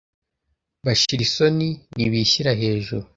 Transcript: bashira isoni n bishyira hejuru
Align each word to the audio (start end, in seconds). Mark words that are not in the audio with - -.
bashira 0.85 1.21
isoni 1.27 1.69
n 1.95 1.97
bishyira 2.11 2.51
hejuru 2.61 3.05